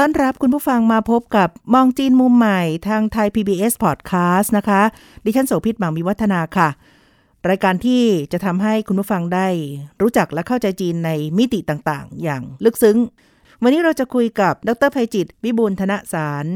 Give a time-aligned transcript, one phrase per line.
[0.00, 4.82] ต้อนรับคุณผู้ฟังมาพบกับมองจีนมุมใหม่ทางไทย PBS Podcast นะคะ
[5.24, 6.68] ดิฉันโสภิตบางมีวัฒนาค่ะ
[7.48, 9.48] รายการที่จะทำให้คุณผู้ฟังได้
[10.00, 12.98] รู้จักและเข้าใจจีนในมิติต่างๆ อย่างลึกซึ้ง
[13.62, 16.46] วันนี้เราจะคุยกับดรภัยจิต วิบูลย์ธนสาร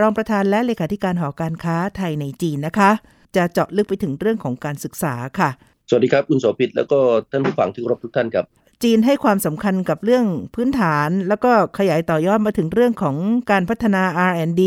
[0.00, 2.90] รองประธานและเลขาธิการหอการค้าไทยในจีนนะคะ
[3.36, 5.50] จะเจาะลึกไปถึงเรื่องของการศึกษาค่ะ
[5.88, 6.98] สวัสดีครับคุณโสภิตแล้วก็
[7.30, 8.46] ท่านผู้ฟังที่รบทุกท่านครับ
[8.82, 10.24] จีนให้ความสำคัญกับเรื่อง
[10.54, 13.16] พื้นฐาน แล้วก็ขยายต่อยอดมาถึงเรื่องของ
[13.50, 14.62] การพัฒนา R&D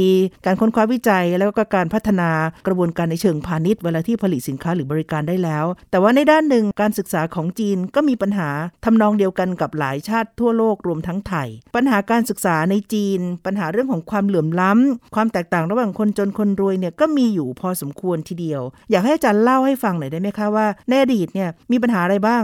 [0.45, 2.30] การค้นคว้าวิจัย แล้วก็การพัฒนา
[2.67, 8.49] กระบวนการในเชิงพาณิชย์เวลาที่ผลิตสินค้าหรือบริการได้แล้ว แต่ว่าในด้านหนึ่งการศึกษาของจีนก็มีปัญหา
[8.86, 18.61] ทำนองเดียวกันกับหลายชาติทั่วโลกรวมทั้งไทย ปัญหาการศึกษาในจีน ปัญหาเรื่องของความเหลื่อมล้ำความแตกต่างระหว่างคนจนคนรวยเนี่ยก็มีอยู่พอสมควรทีเดียว
[18.92, 22.44] อยากให้อาจารย์เล่าให้ฟังหน่อยได้ไหมคะว่าในอดีตเนี่ยมีปัญหาอะไรบ้าง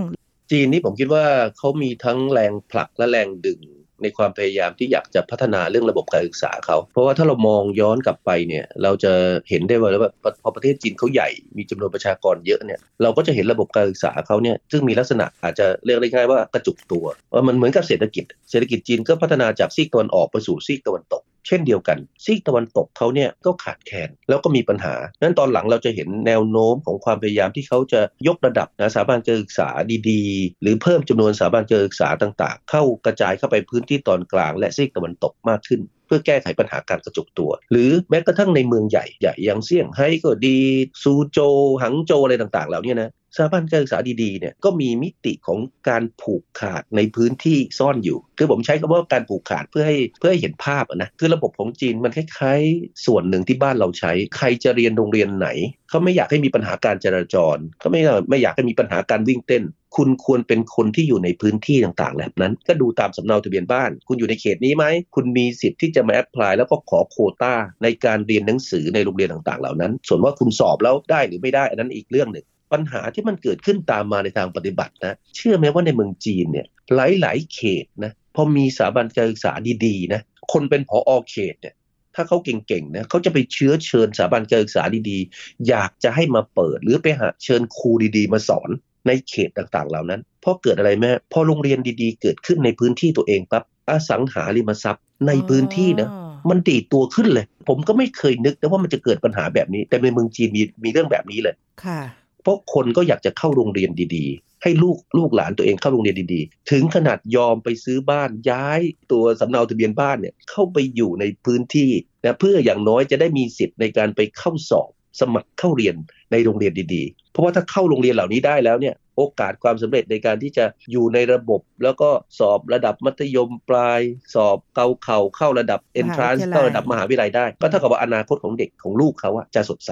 [0.51, 1.25] จีนนี่ผมคิดว่า
[1.57, 3.61] เขามีทั้งแรงผลักและแรงดึง
[4.03, 9.11] ในความพยายามที่อยากจะพัฒนาเรื่องระบบการศึกษาเขา เพราะว่าถ้าเรามองย้อนกลับไปเนี่ยเราจะ
[9.49, 10.11] เห็นได้ว่าว่า
[10.43, 29.69] พอประเทศจีนเขาใหญ่มีจำนวนประชากรเยอะเนี่ยเราก็จะเห็นระบบการศึกษาเขาเนี่ยซึ่งมีลักษณะอาจจะเรียกได้ง่ายว่ากระจุกตัวว่ามันเหมือนกับเศรษฐกิจ เศรษฐกิจจีนก็พัฒนาจากซีกตะวันออกไปสู่ซีกตะวันตก เช่นเดียวกัน ซีกตะวันตกเขาเนี่ยก็ขาดแคลนแล้วก็มีปัญหานั้นตอนหลังเราจะเห็นแนวโน้มของความพยายามที่เขาจะยกระดับนะสถาบันการศึกษา
[30.09, 40.57] ดีๆ หรือเพิ่มจำนวนสถาบันการศึกษาต่างๆ เข้ากระจายเข้าไปพื้นที่ตอนกลาง และซีกตะวันตกมากขึ้น เพื่อแก้ไขปัญหาการกระจุกตัว หรือแม้กระทั่งในเมืองใหญ่ใหญ่อย่างเซี่ยงไฮ้ก็ดี
[41.03, 41.39] ซูโจ
[41.81, 55.47] หังโจอะไรต่างๆเหล่านี้นะ สถาบันการศึกษาดีๆเนี่ยก็มีมิติของการผูกขาดในพื้นที่ซ่อนอยู่ คือผมใช้คำว่าการผูกขาดเพื่อให้เพื่อให้เห็นภาพนะคือระบบของจีนมันคล้ายๆ ส่วนหนึ่งที่บ้านเราใช้ ใครจะเรียนโรงเรียนไหน
[55.89, 59.63] เขาไม่อยากให้มีปัญหาการจราจรเขาไม่ไม่อยากให้มีปัญหาการวิ่งเต้น
[59.95, 64.85] คุณควรเป็นคนที่อยู่ในพื้นที่ต่างๆแบบนั้น ก็ดูตามสำเนาทะเบียนบ้าน คุณอยู่ในเขตนี้ไหม
[65.15, 79.53] คุณมีสิทธิ์ที่จะมาแอพพลายแล้วก็ขอโคต้าในการเรียนหนังสือในโรงเรียนต่างๆ เหล่านั้น ส่วนว่าคุณสอบแล้วได้หรือไม่ได้อันนั้นอีกเรื่องหนึ่ง ปัญหาที่มันเกิดขึ้นตามมาในทางปฏิบัตินะเชื่อไหมว่าในเมืองจีนเนี่ยหลาย ๆ เขตนะพอมีสถาบันการศึกษา
[79.85, 81.75] ดีๆนะคนเป็นผออเขตเนี่ย
[82.15, 88.69] ถ้าเขาเก่งๆนะเขาจะไปเชื้อเชิญสถาบันการศึกษาดีๆ อยากจะให้มาเปิด หรือไปหาเชิญครูดีๆ มาสอน
[89.07, 96.09] ในเขตต่างๆ เหล่านั้นเพราะเกิดอะไรแม่พอโรงเรียนดีๆ เกิดขึ้นในพื้นที่ตัวเองปั๊บอสังหาริมทรัพย์ในพื้นที่นะ
[96.49, 101.99] มันดีดตัวขึ้นเลย ผมก็ไม่เคยนึกนะว่ามันจะเกิดปัญหาแบบนี้ แต่ในเมืองจีนมีมีเรื่องแบบนี้เลยค่ะ
[102.43, 108.81] เพราะคนก็อยากจะเข้าโรงเรียนดีๆ ให้ลูกลูกหลานตัวเองเข้าโรงเรียนดีๆ ถึงขนาดยอมไปซื้อบ้านย้าย
[109.11, 111.91] ตัวสำเนาทะเบียนบ้านเนี่ยเข้าไปอยู่ในพื้นที่
[112.23, 114.89] นะเพื่ออย่างน้อยจะได้มีสิทธิ์ในการไปเข้าสอบ
[115.21, 115.95] สมัครเข้าเรียน
[116.31, 124.01] ในโรงเรียนดีๆ เพราะว่าถ้าเข้าโรงเรียนเหล่านี้ได้แล้วเนี่ยโอกาสความสำเร็จในการที่จะอยู่ในระบบ แล้วก็สอบระดับมัธยมปลาย
[124.33, 129.91] สอบเกาเข่าเข้าระดับ entrance เข้าระดับมหาวิทยาลัยได้ ก็เท่ากับว่าอนาคตของเด็กของลูกเขาอะจะสดใส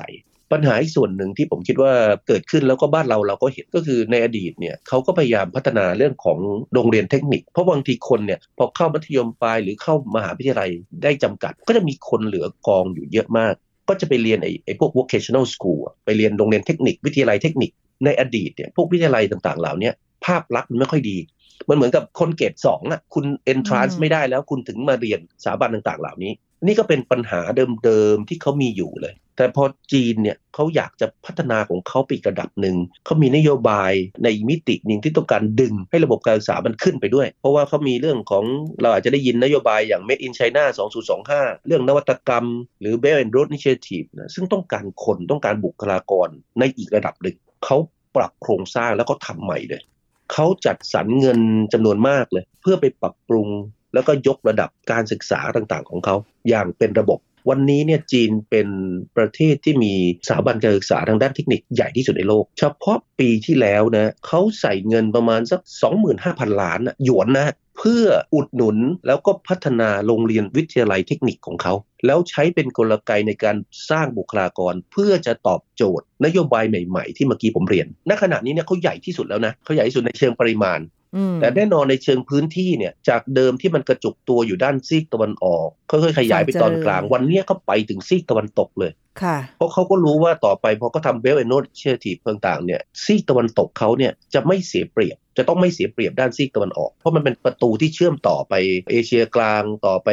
[0.51, 1.93] ปัญหาอีกส่วนหนึ่งที่ผมคิดว่า
[2.27, 6.37] เกิดขึ้นแล้วก็บ้านเราเราก็เห็นก็คือในอดีตเนี่ยเขาก็พยายามพัฒนาเรื่องของ
[6.73, 10.69] โรงเรียนเทคนิค เพราะบางทีคนเนี่ยพอเข้ามัธยมปลายหรือเข้ามหาวิทยาลัย
[11.03, 13.53] ได้จำกัด ก็จะมีคนเหลือกองอยู่เยอะมาก
[13.89, 17.71] ก็จะไปเรียนไอ้ไอ้พวก vocational school อะไปเรียนโรงเรียนเทคนิค วิทยาลัยเทคนิค
[18.05, 19.91] ในอดีตเนี่ยพวกวิทยาลัยต่างๆเหล่านี้
[20.25, 21.17] ภาพลักษณ์มันไม่ค่อยดี
[21.69, 26.31] มันเหมือนกับคนเกรดสองอะคุณ entrance อืมไม่ได้แล้วคุณถึงมาเรียนสถาบันต่างๆ เหล่านี้
[26.65, 27.41] นี่ก็เป็นปัญหา
[27.85, 33.91] เดิมๆที่เขามีอยู่เลย แต่พอจีนเนี่ยเขาอยากจะพัฒนาของเขาไปอีกระดับหนึ่งเขามีนโยบาย
[34.23, 38.43] ในมิติหนึ่งที่ต้องการดึงให้ระบบการศึกษามันขึ้นไปด้วย เพราะว่าเขามีเรื่องของ
[38.81, 40.63] เราอาจจะได้ยินนโยบายอย่าง Made in China
[41.15, 42.45] 2025 เรื่องนวัตกรรม
[42.81, 47.77] หรือ Belt and Road Initiative นะซึ่งต้องการคนต้องการบุคลากรในอีกระดับหนึ่งเขา
[48.15, 49.81] ปรับโครงสร้างแล้วก็ทำใหม่เลย
[50.33, 51.39] เขาจัดสรรเงิน
[51.73, 53.47] จำนวนมากเลย เพื่อไปปรับปรุง
[53.93, 56.15] แล้วก็ยกระดับการศึกษาต่างๆ ของเขา
[56.49, 58.67] อย่างเป็นระบบ วันนี้เนี่ยจีนเป็น
[59.17, 59.93] ประเทศที่มี
[60.27, 65.61] สถาบันการศึกษาทางด้านเทคนิคใหญ่ที่สุดในโลก เฉพาะปีที่แล้วนะเขาใส่เงินประมาณสัก
[66.11, 68.05] 25,000 ล้านหยวนนะเพื่อ
[68.35, 68.77] อุดหนุน
[69.07, 71.73] แล้วก็พัฒนาโรงเรียนวิทยาลัยเทคนิคของเขา
[72.05, 73.55] แล้วใช้เป็นกลไกในการ
[73.89, 80.79] สร้างบุคลากร เพื่อจะตอบโจทย์ นโยบายใหม่ๆ ที่เมื่อกี้ผมเรียน ณขณะนี้เนี่ยเขาใหญ่ที่สุดแล้วนะเขาใหญ่ที่สุดในเชิงปริมาณ
[81.41, 88.91] แต่แน่นอนในเชิงพื้นที่เนี่ยจากเดิมที่มันกระจุกตัวอยู่ด้านซีกตะวันออกค่อยๆขยายไปตอนกลาง วันเนี้ยเขาไปถึงซีกตะวันตกเลย
[89.21, 98.53] ค่ะเพราะเขาก็รู้ว่าต่อไปพอเขาทำเบลเอโนเชียทีต่างๆเนี่ยซีกตะวันตกเขาเนี่ยจะไม่เสียเปรียบ จะต้องไม่เสียเปรียบด้านซีกตะวันออก เพราะมันเป็นประตูที่เชื่อมต่อไป
[98.91, 100.09] เอเชียกลางต่อไป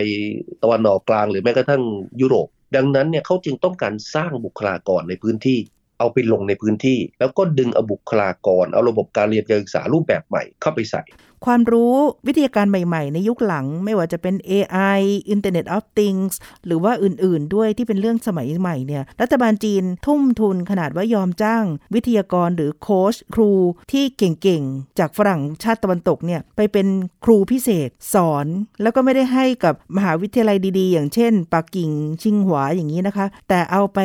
[0.63, 1.83] ตะวันออกกลางหรือแม้กระทั่ง
[2.21, 5.59] ยุโรปดังนั้นเนี่ยเขาจึงต้องการสร้างบุคลากรในพื้นที่
[5.99, 11.03] เอาไปลงในพื้นที่ แล้วก็ดึงเอาบุคลากรเอาระบบการเรียนการศึกษารูปแบบใหม่เข้าไปใส่
[11.45, 11.95] ความรู้
[12.27, 15.01] วิทยาการใหม่ๆ ในยุคหลังไม่ว่าจะเป็น AI
[15.35, 16.33] Internet of Things
[16.67, 21.65] หรือว่าอื่นๆ ด้วยที่เป็นเรื่องสมัยใหม่เนี่ยรัฐบาลจีนทุ่มทุนขนาดว่ายอมจ้าง
[21.95, 23.53] วิทยากรหรือโค้ชครู
[23.93, 26.87] ที่เก่งๆ จากฝรั่งชาติตะวันตกเนี่ยไปเป็น
[27.25, 28.47] ครูพิเศษสอน
[28.83, 31.91] แล้วก็ไม่ได้ให้กับมหาวิทยาลัยดีๆ อย่างเช่นปักกิ่ง
[32.23, 33.99] ชิงหวาอย่างนี้นะคะ แต่เอาไป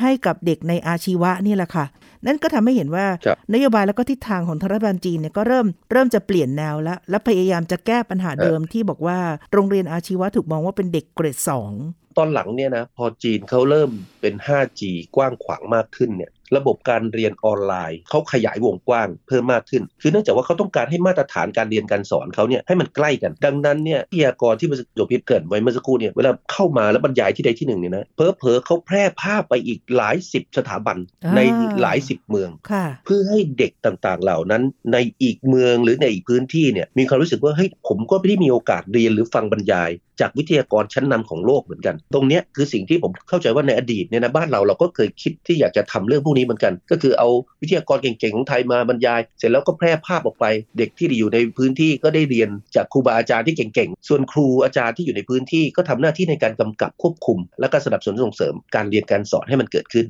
[0.00, 1.86] ให้กับเด็กในอาชีวะนี่แหละค่ะ
[2.26, 9.18] นั่นก็ทำให้เห็นว่าครับนโยบายแล้วก็ทิศทางของทางรัฐบาลจีนเนี่ยก็เริ่มเริ่มจะเปลี่ยนแนวแล้ว และพยายามจะแก้ปัญหาเดิมที่บอกว่า
[9.52, 11.72] โรงเรียนอาชีวะถูกมองว่าเป็นเด็กเกรดสอง
[12.18, 13.90] ตอนหลังเนี่ยนะพอจีนเขาเริ่ม
[14.20, 14.82] เป็น 5G
[15.16, 31.40] กว้างขวางมากขึ้นเนี่ย ระบบการเรียนออนไลน์เขาขยายวงกว้างเพิ่มมากขึ้น คือเนื่องจากว่าเขาต้องการให้มาตรฐานการเรียนการสอนเขาเนี่ยให้มันใกล้กัน ดังนั้นเนี่ยวิทยากรที่มันจบพิษเกิดไว้เมื่อสักครู่เนี่ยเวลาเข้ามาแล้วบรรยายที่ใดที่หนึ่งเนี่ยนะเพอเพอๆเขาแพร่ภาพไปอีกหลายสิบสถาบันอ่าใน
[31.80, 34.62] หลายสิบเมืองค่ะเพื่อให้เด็กต่างๆเหล่านั้น
[34.92, 47.28] ในอีกเมืองหรือในอีกพื้นที่เนี่ยมีความรู้สึกว่าเฮ้ยผมก็ไม่ได้มีโอกาสเรียนหรือฟังบรรยาย จากวิทยากรชั้นนำของโลกเหมือนกัน ตรงเนี้ยคือสิ่งที่ผมเข้าใจว่าในอดีตเนี่ยนะบ้านเราเราก็เคยคิดที่อยากจะทำเรื่องพวกนี้เหมือนกัน ก็คือเอา
[47.62, 50.46] วิทยากรเก่งๆของไทยมาบรรยาย เสร็จแล้วก็แพร่ภาพออกไป
[50.78, 60.06] เด็กที่อยู่ในพื้นที่ก็ได้เรียนจากครูบาอาจารย์ที่เก่งๆ ส่วนครูอาจารย์ที่อยู่ในพื้นที่ก็ทำหน้าที่ในการกำกับควบคุม และก็สนับสนุนส่งเสริมการเรียนการสอนให้มันเกิดขึ้น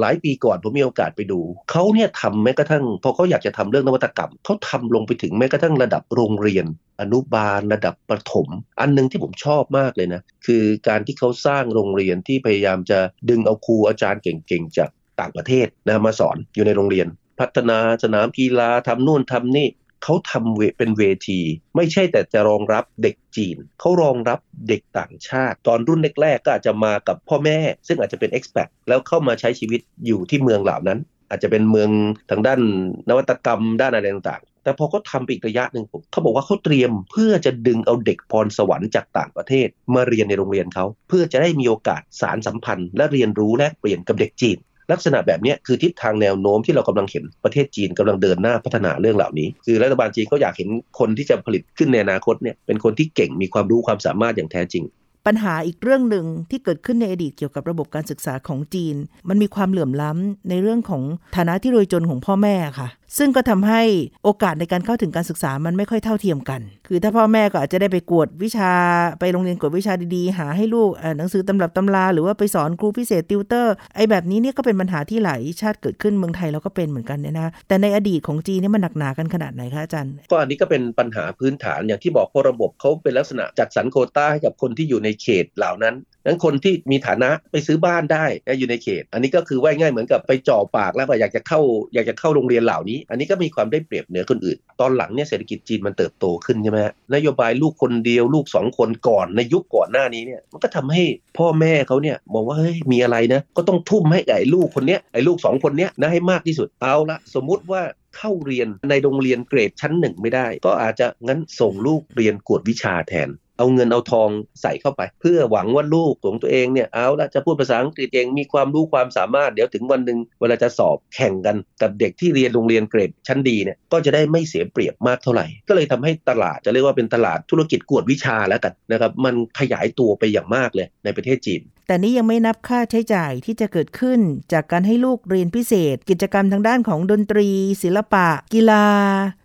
[0.00, 1.40] หลายปีก่อนผมมีโอกาสไปดู
[1.70, 6.66] เขาเนี่ยทำแม้กระทั่งพอเขาอยากจะทำเรื่องนวัตกรรมเขาทำลงไปถึงแม้กระทั่งระดับโรงเรียน
[7.00, 8.48] อนุบาลระดับประถม
[8.80, 12.98] อันหนึงที่ผมชอบมากเลยนะคือการที่เขาสร้างโรงเรียนที่พยายามจะ
[13.30, 17.06] ดึงเอาครูอาจารย์เก่งๆจาก ต่างประเทศนะมาสอนอยู่ในโรงเรียน
[17.40, 19.68] พัฒนาสนามกีฬาทำนู่นทำนี่
[20.04, 21.40] เขาทำเวเป็นเวที
[21.76, 30.98] ไม่ใช่แต่จะรองรับเด็กจีน เขารองรับเด็กต่างชาติ ตอนรุ่นแรกๆก็อาจจะมากับพ่อแม่ ซึ่งอาจจะเป็น expat แล้วเข้ามาใช้ชีวิตอยู่ที่เมืองเหล่านั้น
[31.30, 31.90] อาจจะเป็นเมือง
[32.30, 32.60] ทางด้าน
[33.08, 44.58] นวัตกรรมด้านอะไรต่างๆ แต่พอเขาทำไปอีกระยะหนึ่งผมเขาบอกว่าเขาเตรียมเพื่อจะดึงเอาเด็กพรสวรรค์จากต่างประเทศ มาเรียนในโรงเรียนเขาเพื่อจะได้มีโอกาสสารสัมพันธ์ และเรียนรู้แลกเปลี่ยนกับเด็กจีน
[44.92, 50.68] ลักษณะแบบนี้คือทิศทางแนวโน้มที่เรากำลังเห็นประเทศจีนกำลังเดินหน้าพัฒนาเรื่องเหล่านี้ คือรัฐบาลจีนก็อยากเห็น
[50.98, 54.84] คนที่จะผลิตขึ้นในอนาคตเนี่ยเป็นคนที่เก่งมีความรู้ความสามารถอย่างแท้จริง
[55.26, 58.96] ปัญหาอีกเรื่องหนึ่งที่เกิดขึ้นในอดีตเกี่ยวกับระบบการศึกษาของจีน
[59.28, 61.02] มันมีความเหลื่อมล้ำในเรื่องของ
[61.36, 63.82] ฐานะที่รวยจนของพ่อแม่ค่ะซึ่งก็ทำให้
[64.24, 68.72] โอกาสในการเข้าถึงการศึกษามันไม่ค่อยเท่าเทียมกัน คือถ้าพ่อแม่ก็อาจจะได้ไปกวดวิชา
[69.20, 85.94] ไปโรงเรียนกวดวิชาดีๆ หาให้ลูกหนังสือตำรับตำรา หรือว่าไปสอนครูพิเศษติวเตอร์ไอ้แบบนี้เนี่ยก็เป็นปัญหาที่หลายชาติเกิดขึ้นเมืองไทยเราก็เป็นเหมือนกันเนี่ยนะแต่ในอดีตของจีนเนี่ยมันหนักหนากันขนาดไหนคะอาจารย์ก็อันนี้ก็เป็นปัญหาพื้นฐานอย่างที่บอกเพราะระบบเขาเป็นลักษณะจัดสรรโคต้าให้กับคนที่อยู่ในเขตเหล่านั้น
[86.28, 91.60] นั้นคนที่มีฐานะไปซื้อบ้านได้นะอยู่ในเขต อันนี้ก็คือว่าง่ายเหมือนกับไปจ่อปากแล้วว่าอยากจะเข้า
[91.94, 96.78] อยากจะเข้าโรงเรียนเหล่านี้ อันนี้ก็มีความได้เปรียบเหนือคนอื่น ตอนหลังเนี่ยเศรษฐกิจจีนมันเติบโตขึ้นใช่ไหม
[97.14, 101.02] นโยบายลูกคนเดียวลูกสองคนก่อนในยุคก่อนหน้านี้เนี่ยมันก็ทำให้
[101.38, 107.82] พ่อแม่เขาเนี่ยมองว่าเฮ้ยมีอะไรนะก็ต้องทุ่มให้ไอ้ลูกคนเนี้ยไอ้ลูกสองคนเนี้ยนะให้มากที่สุดเอาละสมมุติว่า
[108.16, 114.28] เข้าเรียนในโรงเรียนเกรดชั้นหนึ่งไม่ได้ ก็อาจจะงั้นส่งลูกเรียนกวดวิชาแทน เอาเงินเอาทอง
[114.62, 134.20] ใส่เข้าไป เพื่อหวังว่าลูกของตัวเองเนี่ยเอาละจะพูดภาษาอังกฤษเองมีความรู้ความสามารถเดี๋ยวถึงวันหนึ่งเวลาจะสอบแข่งกันกับเด็กที่เรียนโรงเรียนเกรดชั้นดีเนี่ยก็จะได้ไม่เสียเปรียบมากเท่าไหร่ ก็เลยทำให้ตลาดจะเรียกว่าเป็นตลาดธุรกิจกวดวิชาแล้วกันนะครับมันขยายตัวไปอย่างมากเลยในประเทศจีน แต่นี่ยังไม่นับค่าใช้จ่ายที่จะเกิดขึ้น
[134.52, 137.48] จากการให้ลูกเรียนพิเศษ กิจกรรมทางด้านของดนตรี
[137.82, 138.84] ศิลปะ กีฬา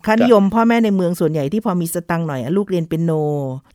[0.06, 3.12] ค่านิยมพ่อแม่ในเมืองส่วนใหญ่ที่พอมีสตังค์หน่อยลูกเรียนเปียโน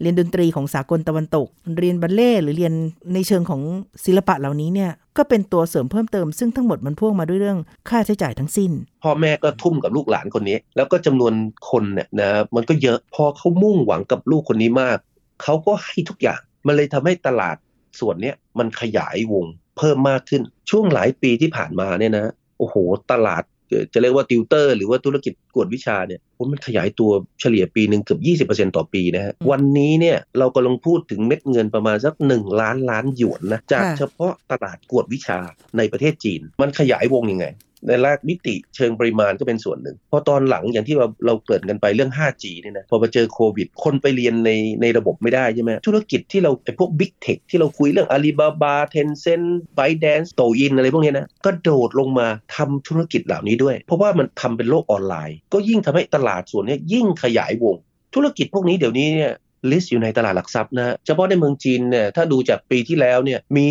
[0.02, 1.48] เรียนดนตรีของสากลตะวันตก
[1.80, 2.74] เรียนบัลเล่หรือเรียน
[3.14, 3.62] ในเชิงของ
[4.06, 7.60] ศิลปะเหล่านี้เนี่ยก็เป็นตัวเสริมเพิ่มเติมซึ่งทั้งหมดมันพ่วงมาด้วยเรื่อง
[7.90, 8.72] ค่าใช้จ่ายทั้งสิ้น
[9.04, 11.34] พ่อแม่ก็ทุ่มกับลูกหลานคนนี้ แล้วก็จำนวน
[11.70, 14.98] คนเนี่ยนะมันก็เยอะพอเขามุ่งหวังกับลูกคนนี้มาก
[15.44, 17.58] เขาก็ให้ทุกอย่างมันเลยทำให้ตลาด
[18.00, 19.46] ส่วนเนี้ยมันขยายวง
[19.77, 22.75] เพิ่มมากขึ้น ช่วงหลายปีที่ผ่านมาเนี่ยนะโอ้โห
[23.12, 35.39] ตลาดเอ่อจะเรียกว่าติวเตอร์ หรือว่าธุรกิจกวดวิชาเนี่ยโอ้มันขยายตัวเฉลี่ยปีหนึ่งเกือบ 20%ต่อปีนะฮะอืมวันนี้เนี่ยเรากำลังพูดถึงเม็ดเงินประมาณสัก 1 ล้านล้านหยวนนะจากค่ะเฉพาะตลาดกวดวิชา
[35.77, 37.46] ในประเทศจีน มันขยายวงยังไง
[37.88, 57.76] ในแรกมิติเชิงปริมาณก็เป็นส่วนหนึ่งพอตอนหลังอย่างที่เราเราเกริ่นกันไปเรื่อง 5G เนี่ยนะพอมาเจอโควิด คนไปเรียนในในระบบไม่ได้ใช่ไหมธุรกิจที่เราไอ้พวก Big Tech ที่เราคุยเรื่อง Alibaba Tencent ByteDance Douyin อะไรพวกนี้นะก็โดดลงมาทำธุรกิจเหล่านี้ด้วย เพราะว่ามันทำเป็นโลกออนไลน์ ก็ยิ่งทำให้ตลาดส่วนนี้ยิ่งขยายวง
[58.16, 59.34] ธุรกิจพวกนี้เดี๋ยวนี้เนี่ย
[59.72, 63.66] list อยู่ในตลาดหลักทรัพย์นะเฉพาะในเมืองจีนเนี่ยถ้าดูจากปีที่แล้วเนี่ยมี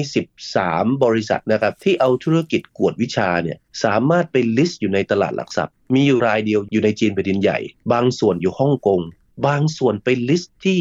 [0.50, 7.58] 13 บริษัทนะครับที่เอาธุรกิจกวดวิชาเนี่ยสามารถไป list อยู่ในตลาดหลักทรัพย์ มีอยู่รายเดียวอยู่ในจีนแผ่นดินใหญ่
[7.92, 9.00] บางส่วนอยู่ฮ่องกง
[9.46, 10.80] บางส่วนไปลิสต์ที่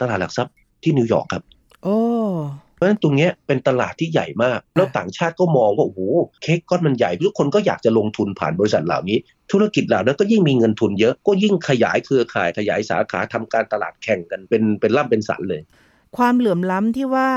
[0.00, 1.42] ตลาดหลักทรัพย์ที่นิวยอร์กครับ
[1.84, 1.98] โอ้
[2.76, 6.00] เพราะฉะนั้นตรงเนี้ยเป็นตลาดที่ใหญ่มาก แล้วต่างชาติก็มองว่าโอ้โห
[6.42, 9.18] เค้กก้อนมันใหญ่ ทุกคนก็อยากจะลงทุนผ่านบริษัทเหล่านี้
[9.52, 15.62] ธุรกิจเหล่านั้นก็ยิ่งมีเงินทุนเยอะก็ยิ่งขยายเครือข่ายขยายสาขาทำการตลาดแข่งกันเป็นเป็นล่ำเป็นสันเลย
[16.16, 17.30] ความเหลื่อมล้ำที่ว่า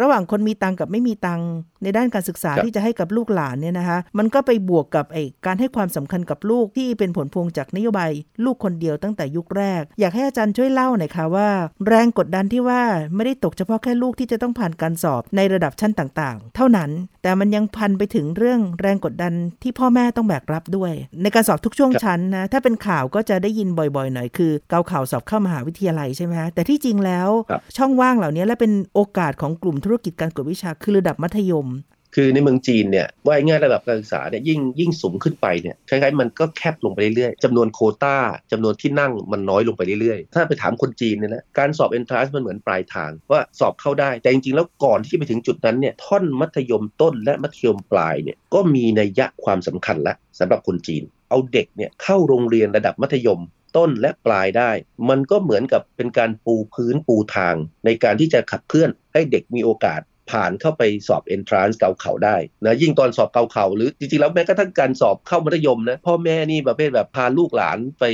[0.00, 1.48] ระหว่างคนมีตังค์กับไม่มีตังค์
[1.82, 8.10] ในด้านการศึกษาครับที่จะให้กับลูกหลานเนี่ยนะคะมันก็ไปบวกกับไอ้การให้ความสำคัญกับลูกที่เป็นผลพวงจากนโยบาย
[8.44, 11.48] ลูกคนเดียวตั้งแต่ยุคแรก อยากให้อาจารย์ช่วยเล่าหน่อยค่ะว่า
[11.86, 12.82] แรงกดดันที่ว่า
[13.14, 16.90] ไม่ได้ตกเฉพาะแค่ลูกที่จะต้องผ่านการสอบในระดับชั้นต่างๆ เท่านั้น
[17.22, 19.32] แต่มันยังพันไปถึงเรื่องแรงกดดัน
[19.62, 31.68] ที่พ่อแม่ต้องแบกรับด้วย ในการสอบทุกช่วงครับชั้นนะถ้าเป็นข่าวก็จะได้ยินบ่อยๆหน่อยคือเกาข่าวสอบเข้ามหาวิทยาลัยใช่ไหมคะแต่ที่จริงแล้วครับช่องว่างเหล่านี้และเป็นโอกาสของกลุ่มธุรกิจการกวดวิชาคือระดับมัธยม
[32.14, 38.16] คือในเมืองจีนเนี่ยว่าง่ายระดับการศึกษาเนี่ยยิ่งยิ่งสูงขึ้นไปเนี่ยคล้ายๆมันก็แคบลงไปเรื่อยๆจำนวนโควต้า
[38.52, 53.40] จำนวนที่นั่งมันน้อยลงไปเรื่อยๆ ถ้าไปถามคนจีนเนี่ยนะการสอบ entrance มันเหมือนปลายทางว่าสอบเข้าได้ แต่จริงๆแล้วก่อนที่จะไปถึงจุดนั้นเนี่ยท่อนมัธยมต้นและมัธยมปลายเนี่ยก็มีนัยยะความสำคัญล้วสำหรับคนจีน เอาเด็กเนี่ยเข้าโรงเรียนระดับมัธยม
[53.76, 54.70] ต้นและปลายได้
[55.08, 57.54] มันก็เหมือนกับเป็นการปูพื้นปูทาง
[57.84, 60.02] ในการที่จะขับเคลื่อนให้เด็กมีโอกาส
[60.32, 68.04] ผ่านเข้าไปสอบ entrance เกาเขาได้นะยิ่งตอนสอบเกาเขาหรือจริงๆแล้วแม้กระทั่งการสอบเข้ามัธยมนะพ่อแม่นี่ประเภทแบบพาลูกหลานไป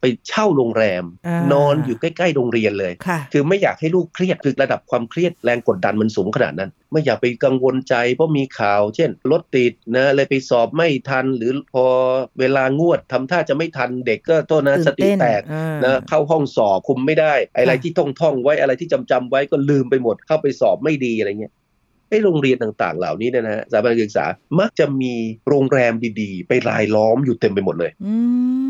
[0.00, 11.86] ไปเช่าโรงแรมอ่านนอนอยู่ใกล้ๆโรงเรียนเลยค่ะคือไม่อยากให้ลูกเครียดคือระดับความเครียดแรงกดดันมันสูงขนาดนั้น ไม่อยากไปกังวลใจ เพราะมีข่าว เช่นรถติดนะเลยไปสอบไม่ทัน หรือพอ
[12.40, 21.52] เวลางวดทำท่าจะไม่ทันเด็กก็โทษนะตื่นสติเต้นแตกอ่านนะเข้าห้องสอบคุมไม่ได้ อะไรค่ะที่ท่องท่องๆไว้อะไรที่จำจำๆไว้ก็ลืมไปหมดเข้าไปสอบไม่ดีอะไรเงี้ย
[22.10, 24.24] ไอ้โรงเรียนต่างๆ เหล่านี้เนยนะฮะสถาบันการศึกษา
[24.60, 25.14] มักจะมี
[25.48, 28.14] โรงแรมดีๆ ไปรายล้อมอยู่เต็มไปหมดเลย อื
[28.68, 28.69] ม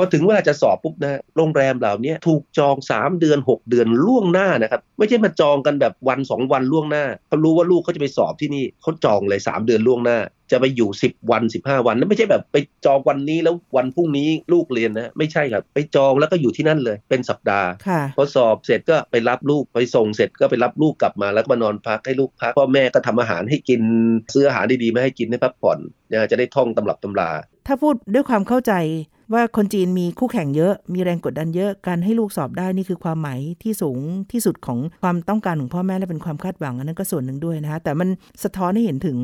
[0.00, 10.18] อถึงเวลาจะสอบปุ๊บนะโรงแรมเหล่านี้ถูกจอง 3 เดือน 6 เดือนล่วงหน้านะครับไม่ใช่มาจองกันแบบวัน 2 วันล่วงหน้าเขารู้ว่าลูกเขาจะไปสอบที่นี่เขาจองเลย 3 เดือนล่วงหน้า
[10.52, 23.82] จะไปอยู่ 10 วัน 15 วันแล้วไม่ใช่แบบไปจองวันนี้แล้ววันพรุ่งนี้ลูกเรียนนะไม่ใช่ครับ ไปจองแล้วก็อยู่ที่นั่นเลยเป็นสัปดาห์ค่ะพอสอบเสร็จก็ไปรับลูกไปส่งเสร็จก็ไปรับลูกกลับมาแล้วก็มานอนพักให้ลูกพักพ่อแม่ก็ทำอาหารให้กิน
[24.34, 25.78] ซื้ออาหารดีๆมาให้กินให้พักผ่อน
[26.12, 27.30] นะจะได้ท่องตำรับตำรา
[27.66, 28.72] ถ้าพูดด้วยความเข้าใจ
[29.32, 33.98] ว่าคนจีนมีคู่แข่งเยอะ มีแรงกดดันเยอะ การให้ลูกสอบได้นี่คือความหมายที่สูง
[34.32, 38.08] ที่สุดของความต้องการของพ่อแม่และเป็นความคาดหวังอันนั้นก็ส่วนหนึ่งด้วยนะคะแต่มัน
[38.44, 39.18] สะท้อนให้เห็นถึง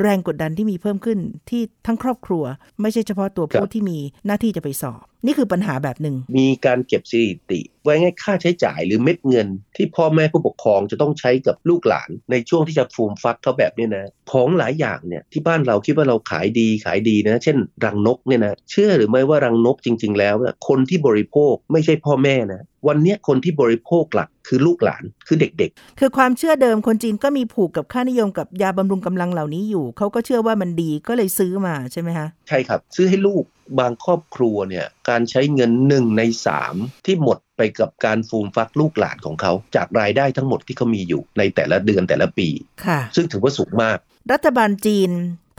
[0.00, 1.18] แรงกดดันที่มีเพิ่มขึ้น
[1.50, 2.44] ที่ทั้งครอบครัว
[2.80, 33.44] ไม่ใช่เฉพาะตัวผู้ครับที่มีหน้าที่จะไปสอบนี่คือปัญหาแบบหนึ่ง มีการเก็บสถิติ ไว้ง่ายค่าใช้จ่ายหรือเม็ดเงิน ที่พ่อแม่ผู้ปกครองจะต้องใช้กับลูกหลานในช่วงที่จะฟูมฟักเขาแบบนี้นะ ของหลายอย่างเนี่ยที่บ้านเราคิดว่าเราขายดีขายดีนะ เช่น รังนกเนี่ยนะ เชื่อหรือไม่ว่ารังนกจริง ๆ แล้วนะคนที่บริโภคไม่ใช่พ่อแม่นะวันเนี้ยคนที่บริโภคหลักคือลูกหลานคือเด็กๆ คือความเชื่อเดิมคนจีนก็มีผูกกับค่านิยมกับยาบำรุงกำลังเหล่านี้อยู่ เขาก็เชื่อว่ามันดีก็เลยซื้อมาใช่ไหมคะใช่ครับ ซื้อให้ลูก
[33.80, 36.74] บางครอบครัวเนี่ยการใช้เงินหนึ่งในสาม
[37.06, 42.48] ที่หมดไปกับการฟูมฟักลูกหลานของเขาจากรายได้ทั้งหมดที่เขามีอยู่ในแต่ละเดือนแต่ละปี
[42.84, 43.98] ค่ะ ซึ่งถือว่าสูงมาก
[44.32, 45.10] รัฐบาลจีน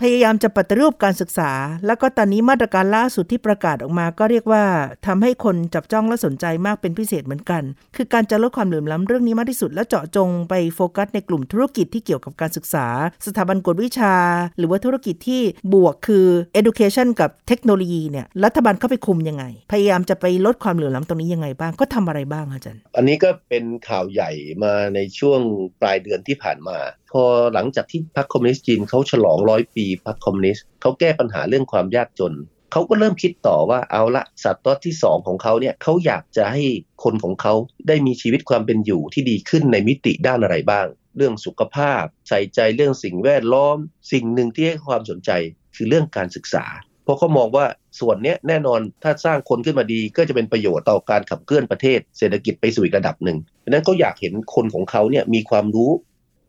[0.04, 1.52] พยายามจะปฏิรูปการศึกษา
[1.86, 4.64] แล้วก็ตอนนี้มาตรการล่าสุดที่ประกาศออกมา ก็เรียกว่า
[5.08, 7.64] ทำให้คนจับจ้องและสนใจมากเป็นพิเศษเหมือนกัน
[7.96, 12.88] คือการจะลดความเหลื่อมล้ำเรื่องนี้มากที่สุด และเจาะจงไปโฟกัสในกลุ่มธุรกิจที่เกี่ยวกับการศึกษา
[13.26, 14.16] สถาบันกวดวิชา
[14.58, 15.42] หรือว่าธุรกิจที่
[15.74, 16.26] บวกคือ
[16.60, 24.32] education กับเทคโนโลยีเนี่ยรัฐบาลเข้าไปคุมยังไง พยายามจะไปลดความเหลื่อมล้ำตรงนี้ยังไงบ้างก็ทำอะไรบ้างอาจารย์ อันนี้ก็เป็นข่าวใหญ่
[24.64, 25.40] มาในช่วง
[25.82, 26.78] ปลายเดือนที่ผ่านมา
[27.12, 27.24] พอ
[27.54, 32.36] หลังจากที่พรรคคอมมิวนิสต์จีนเขาฉลองร้อยปีพรรคคอมมิวนิสต์เขาแก้ปัญหาเรื่องความยากจน
[32.72, 36.64] เขาก็เริ่มคิดต่อว่าเอาละศตวรรษที่ 2 ของเขาเนี่ยเขาอยากจะให้
[37.04, 37.54] คนของเขา
[37.88, 40.88] ได้มีชีวิตความเป็นอยู่ที่ดีขึ้นในมิติด้านอะไรบ้าง
[41.18, 43.78] เรื่องสุขภาพ ใส่ใจเรื่องสิ่งแวดล้อม
[44.12, 45.32] สิ่งหนึ่งที่ให้ความสนใจ
[45.76, 46.66] คือเรื่องการศึกษา
[47.04, 47.66] เพราะเขามองว่า
[48.00, 55.92] ส่วนเนี้ยแน่นอนถ้าสร้างคนขึ้นมาดีก็จะเป็นประโยชน์ต่อการขับเคลื่อนประเทศ เศรษฐกิจไปสู่อีกระดับหนึ่งดังนั้นเขาอยากเห็นคนของเขาเนี่ยมีความรู้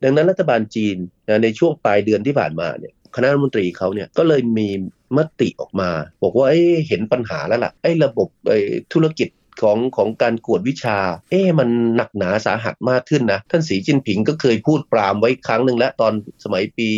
[0.02, 0.96] ดังนั้นรัฐบาลจีน
[1.42, 4.68] ในช่วงปลายเดือนที่ผ่านมาเนี่ยคณะรัฐมนตรีเขาเนี่ยก็เลยมี
[5.16, 5.90] มติออกมา
[6.22, 8.58] บอกว่าเอ้เห็นปัญหาแล้วล่ะไอ้ระบบไอ้
[8.92, 9.28] ธุรกิจ
[9.62, 10.98] ของของการกวดวิชา
[11.30, 16.12] เอ๊มันหนักหนาสาหัสมากขึ้นนะ ท่านสีจิ้นผิงก็เคยพูดปรามไว้ครั้งหนึ่งแล้วตอน
[16.44, 16.88] สมัยปี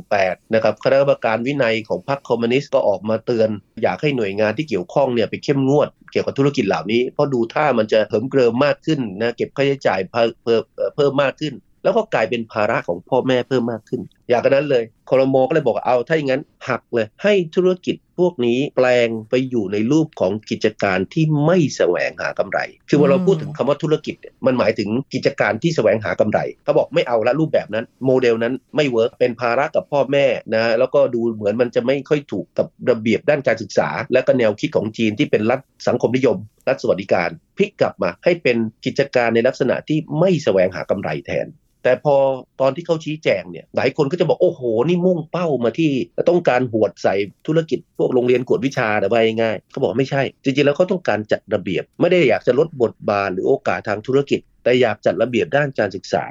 [0.00, 3.48] 18 นะครับคณะกรรมการวินัยของพรรคคอมมิวนิสต์ก็ออกมาเตือน
[3.82, 10.62] อยากให้หน่วยงานที่เกี่ยวข้องเนี่ยไปเข้มงวดเกี่ยวกับธุรกิจเหล่านี้ เพราะดูท่ามันจะเหิมเกริมมากขึ้นนะเก็บค่าใช้จ่ายเพิ่ม
[10.96, 22.58] เพิ่มมากขึ้น แล้วก็กลายเป็นภาระของพ่อแม่เพิ่มมากขึ้น อย่างนั้นเลยคอรมอก็เลยบอกเอาถ้าอย่างนั้นหักเลย ให้ธุรกิจพวกนี้แปลงไปอยู่ในรูปของกิจการที่ไม่แสวงหากำไร
[22.88, 24.14] คือเวลาเราพูดถึงคำว่าธุรกิจ
[24.46, 36.36] มันหมายถึงกิจการที่แสวงหากำไรเขาบอกไม่เอาละรูปแบบนั้น โมเดลนั้นไม่ work เป็นภาระกับพ่อแม่นะแล้วก็ดูเหมือนมันจะไม่ค่อยถูกกับระเบียบด้านการศึกษา และก็แนวคิดของจีนที่เป็นรัฐสังคมนิยม
[36.68, 41.46] รัฐสวัสดิการพลิกกลับมาให้เป็นกิจการในลักษณะที่ไม่แสวงหากำไรแทน
[41.88, 42.16] แต่พอ
[42.60, 45.90] ตอนที่เขาชี้แจงเนี่ยหลายคนก็จะบอกโอ้โห นี่มุ่งเป้ามาที่
[46.28, 47.14] ต้องการหวดใส่
[47.46, 56.24] ธุรกิจพวกโรงเรียนกวดวิชาแต่ว่าง่ายๆเขาบอกไม่ใช่ จริงๆแล้วเขาต้องการจัดระเบียบ ไม่ได้อยากจะลดบทบาทหรือโอกาสทางธุรกิจ แต่อยากจัดระเบียบด้านการศึกษา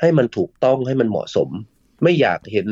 [0.00, 1.48] ให้มันถูกต้องให้มันเหมาะสม
[2.02, 2.68] ไม่อยากเห็น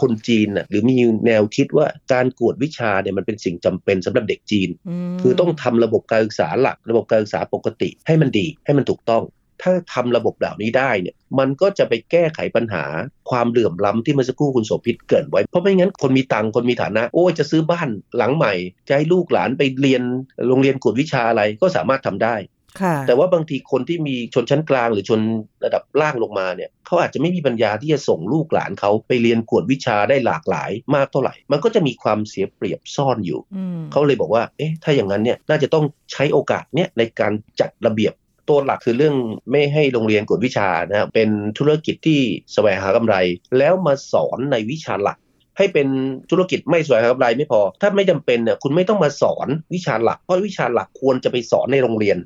[0.00, 4.68] คนจีนน่ะหรือมีแนวคิดว่าการกวดวิชาเนี่ยมันเป็นสิ่งจำเป็นสำหรับเด็กจีน
[5.12, 9.22] มคือต้องทำระบบการศึกษาหลัก ระบบการศึกษาปกติให้มันดีให้มันถูกต้อง
[9.62, 12.84] ถ้าทำระบบเหล่านี้ได้เนี่ยมันก็จะไปแก้ไขปัญหา
[13.30, 18.52] ความเหลื่อมล้ำที่เมื่อสักครู่คุณโสภิตเกรินไว้ เพราะไม่งั้นคนมีตังค์คนมีฐานะ โอ้ยจะซื้อบ้านหลังใหม่
[18.88, 20.02] จะให้ลูกหลานไปเรียน
[20.48, 22.36] โรงเรียนกวดวิชาอะไรก็สามารถทำได้
[22.80, 25.20] ค่ะแต่ว่าบางทีคนที่มีชนชั้นกลางหรือชน
[25.64, 38.12] ระดับล่างลงมาเนี่ยเขาอาจจะไม่มีปัญญาที่จะส่งลูกหลานเขาไปเรียนกวดวิชาได้หลากหลายมากเท่าไหร่ มันก็จะมีความเสียเปรียบซ่อนอยู่อืมเขาเลยบอกว่า เอ๊ะ ถ้าอย่างนั้นเนี่ยน่าจะต้องใช้โอกาสเนี่ยในการจัดระเบียบ
[38.48, 39.16] ตัวหลักคือเรื่อง
[39.50, 41.28] ไม่ให้โรงเรียนกวดวิชานะเป็น
[41.58, 42.20] ธุรกิจที่
[42.52, 43.16] แสวงหากำไร
[43.58, 45.18] แล้วมาสอนในวิชาหลัก
[45.58, 45.88] ให้เป็น
[46.30, 52.18] ธุรกิจไม่แสวงหากำไรไม่พอ ถ้าไม่จำเป็นเนี่ยคุณไม่ต้องมาสอนวิชาหลัก เพราะวิชาหลักควรจะไปสอนในโรงเรียน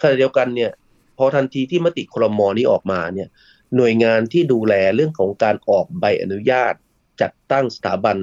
[0.00, 0.70] ขณะเดียวกันเนี่ย
[1.18, 3.28] พอทันทีที่มติครมนี้ออกมาเนี่ย
[3.76, 6.74] หน่วยงานที่ดูแลเรื่องของการออกใบอนุญาต
[7.20, 8.16] จัดตั้งสถาบัน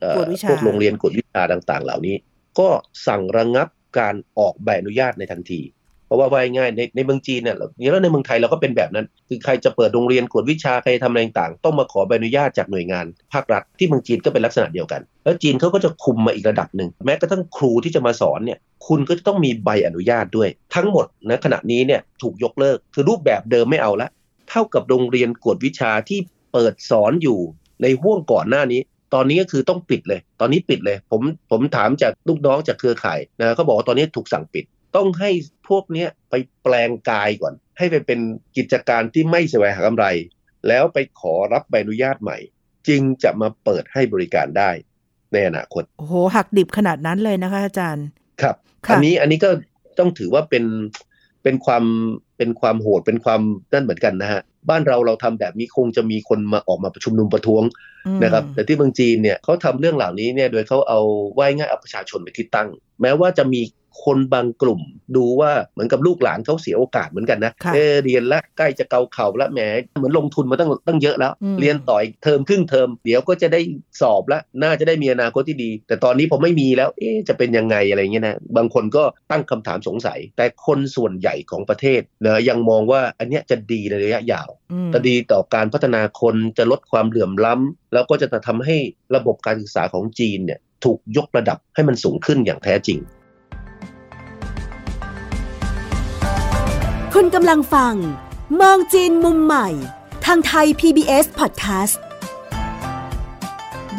[0.00, 2.16] เอ่อกวดวิชาพวกโรงเรียนกวดวิชาต่าง ๆ เหล่านี้
[2.58, 2.68] ก็
[3.06, 5.60] สั่งระงับการออกใบอนุญาตในทันที
[6.08, 24.08] เพราะว่าว่าง่ายในในเมืองจีนเนี่ยแล้วในเมืองไทยเราก็เป็นแบบนั้น คือใครจะเปิดโรงเรียนกวดวิชาใครทำอะไรต่างต้องมาขอใบอนุญาตจากหน่วยงาน ภาครัฐที่เมืองจีนก็เป็นลักษณะเดียวกัน แล้วจีนเขาก็จะคุมมาอีกระดับหนึ่งแม้กระทั่งครูที่จะมาสอนเนี่ยคุณก็จะต้องมีใบอนุญาตด้วย ทั้งหมดนะขณะนี้เนี่ยถูกยกเลิกคือรูปแบบเดิมไม่เอาละ
[24.50, 26.18] เท่ากับโรงเรียนกวดวิชาที่
[26.52, 27.38] เปิดสอนอยู่
[27.82, 28.80] ในห่วงก่อนหน้านี้
[29.14, 34.64] ตอนนี้ก็คือต้องปิดเลย ตอนนี้ปิดเลย ผมผมถามจากลูกน้องจากเครือข่ายนะเขาบอกว่าตอนนี้ถูกสั่งปิด
[34.96, 35.30] ต้องให้
[35.68, 38.20] พวกเนี้ยไปแปลงกายก่อน ให้ไปเป็น
[38.56, 40.06] กิจการที่ไม่แสวงหากำไร
[40.68, 42.38] แล้วไปขอรับใบอนุญาตใหม่
[42.88, 44.70] จึงจะมาเปิดให้บริการได้
[45.32, 48.06] ในอนาคต โอ้โหหักดิบขนาดนั้นเลยนะคะอาจารย์
[48.42, 49.50] ครับค่ะอันนี้อันนี้ก็
[49.98, 50.64] ต้องถือว่าเป็น
[51.42, 51.84] เป็นความ
[52.36, 53.40] เป็นความโหดเป็นความ
[53.72, 57.62] นั่นเหมือนกันนะฮะ บ้านเราเราทำแบบนี้คงจะมีคนมาออกมาประชุมนุมประท้วง
[58.06, 61.00] อืมนะครับ แต่ที่เมืองจีนเนี่ยเขาทำเรื่องเหล่านี้เนี่ยโดยเขาเอา
[61.38, 62.68] ว่ายง่ายเอาประชาชนไปนที่ตั้ง
[63.02, 63.60] แม้ว่าจะมี
[64.04, 64.80] คนบางกลุ่ม
[65.16, 69.60] ดูว่าเหมือนกับลูกหลานเขาเสียโอกาสเหมือนกันนะค่ะเออเรียนละใกล้จะเกาเข่าละแหม
[69.98, 73.60] เหมือนลงทุนมาตั้งตั้งเยอะแล้วอืมเรียนต่อยเทอมครึ่งเทอมเดี๋ยวก็จะได้
[74.00, 88.76] สอบละน่าจะได้มีอนาคตที่ดี แต่ตอนนี้ผมไม่มีแล้วเอ๊ะจะเป็นยังไงอะไรเงี้ยนะบางคนก็ตั้งคำถามสงสัย แต่คนส่วนใหญ่ของประเทศนะยังมองว่าอันเนี้ยจะดีในระยะยาวอืมจะดีต่อการพัฒนาคนจะลดความเหลื่อมล้ำแล้วก็จะทำให้
[89.16, 92.98] ระบบการศึกษาของจีนเนี่ยถูกยกระดับให้มันสูงขึ้นอย่างแท้จริง
[97.20, 97.94] คุณกำลังฟัง
[98.60, 99.68] มองจีนมุมใหม่
[100.24, 101.96] ทางไทย PBS Podcast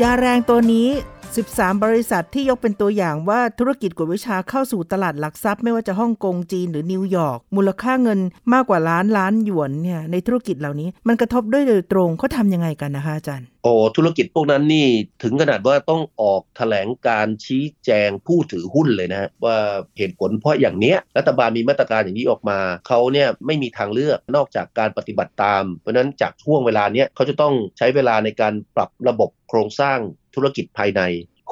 [0.01, 0.89] ยาแรงตัวนี้
[1.37, 8.19] 13 บริษัทที่ยกเป็นตัวอย่างว่าธุรกิจกวดวิชาเข้าสู่ตลาดหลักทรัพย์ ไม่ว่าจะฮ่องกงจีนหรือนิวยอร์กมูลค่าเงิน
[8.53, 14.87] มากกว่าล้านล้านหยวนเนี่ยในธุรกิจเหล่านี้มันกระทบด้วยโดยตรงเขาทำยังไงกันนะคะอาจารย์โอ้ธุรกิจพวกนั้นนี่
[15.23, 19.57] ถึงขนาดว่าต้องออกแถลงการชี้แจงผู้ถือหุ้นเลยนะฮะว่า
[19.97, 29.97] เหตุผลเพราะอย่างเนี้ยรัฐบาลมีมาตรการอย่างนี้ออกมาเขาเนี่ยไม่มีทางเลือกนอกจากการปฏิบัติตาม เพราะฉะนั้นจากช่วงเวลาเนี้ยเขาจะต้องใช้เวลาในการปรับระบบ โครงสร้าง
[30.35, 31.01] ธุรกิจภายใน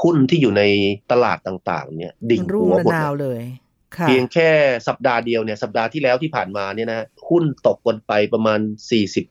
[0.01, 0.63] หุ้นที่อยู่ใน
[1.11, 3.41] ตลาดต่างๆ เนี่ย ดิ่งรุ่งหัวระหมดนาวเลยเลย
[3.97, 4.49] ค่ะเพียงแค่
[4.87, 8.59] สัปดาห์เดียวเนี่ยสัปดาห์ที่แล้วที่ผ่านมาเนี่ยนะ หุ้นตกกันไปประมาณ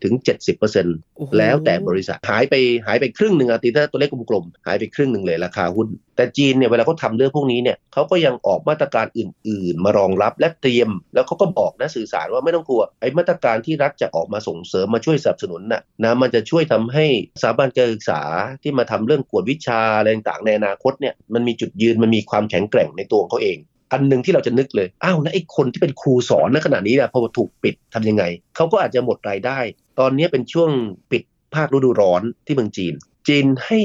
[0.08, 2.54] 40-70%แล้วแต่บริษัทหายไป
[2.86, 17.06] หายไปครึ่งหนึ่งอาทิตย์ถ้าตัวเลขกลมๆหายไปครึ่งหนึ่งเลยราคาหุ้น แต่จีนเนี่ยเวลาเขาทำเรื่องพวกนี้เนี่ยเขาก็ยังออกมาตรการอื่น ๆ มารองรับและเตรียม แล้วเขาก็บอกนะสื่อสารว่าไม่ต้องกลัวไอ้มาตรการที่รัฐจะออกมาส่งเสริมมาช่วยสนับสนุนน่ะนะมันจะช่วยทำให้
[17.42, 18.22] สถาบันการศึกษา
[18.62, 23.58] ที่มาทำเรื่องกวดวิชาอะไรต่างๆในอนาคตเนี่ยมันมีจุดยืนมันมีความแข็งแกร่งในตัวของเขาเอง
[23.92, 28.24] อันหนึ่งที่เราจะนึกเลยอ้าวแล้วไอ้คนที่เป็นครูสอนในขณะนี้เนี่ยพอถูกปิดทำยังไง
[28.56, 29.58] เขาก็อาจจะหมดรายได้
[30.00, 30.70] ตอนนี้เป็นช่วง
[31.12, 31.22] ปิด
[31.54, 32.94] ภาคฤดูร้อนที่เมืองจีน
[33.28, 33.78] จีนให้